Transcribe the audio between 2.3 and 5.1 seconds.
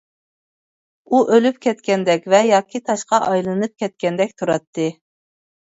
ۋە ياكى تاشقا ئايلىنىپ كەتكەندەك تۇراتتى.